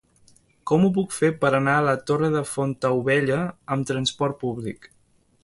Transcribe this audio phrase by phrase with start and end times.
[0.69, 3.39] Com ho puc fer per anar a la Torre de Fontaubella
[3.77, 4.91] amb trasport públic?